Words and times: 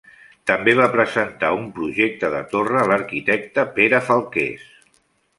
També 0.51 0.71
va 0.77 0.85
presentar 0.93 1.51
un 1.57 1.67
projecte 1.75 2.31
de 2.35 2.39
torre 2.53 2.85
l'arquitecte 2.91 3.65
Pere 3.75 3.99
Falqués. 4.07 4.65